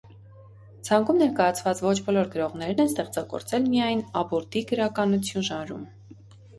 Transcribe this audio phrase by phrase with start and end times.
[0.87, 5.91] Ցանկում ներկայացված ոչ բոլոր գրողներն են ստեղծագործել միայն «աբուրդի գրականություն» ժանրում։